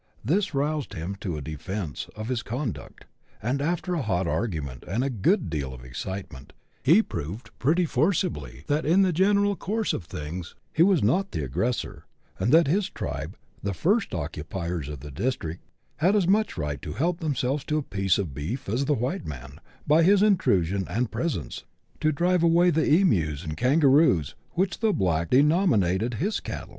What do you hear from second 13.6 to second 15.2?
the first occupiers of the